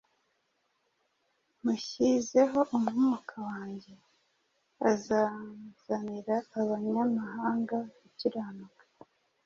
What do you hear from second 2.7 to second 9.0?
Umwuka wanjye; azazanira abanyamahanga gukiranuka.